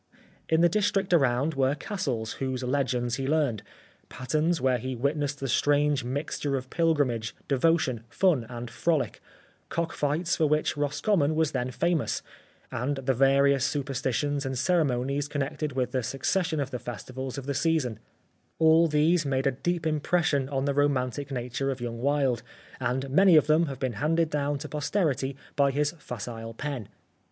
[0.49, 3.61] In the district around were castles, whose legends he learned,
[4.09, 9.21] patterns, where he witnessed the strange mixture of pilgrimage, devotion, fun and frolic;
[9.69, 12.23] cockfights for which Roscommon was then famous;
[12.71, 17.53] and the various superstitions and ceremonies connected with the succession of the festivals of the
[17.53, 17.99] season—
[18.57, 22.41] all these made a deep impression on the romantic nature of young Wilde,
[22.79, 24.67] and many of them have lO The Life of Oscar Wilde been handed down to
[24.67, 26.89] posterity by his facile pen."